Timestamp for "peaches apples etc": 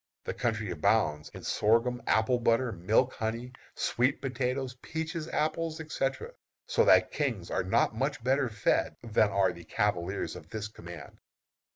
4.81-6.31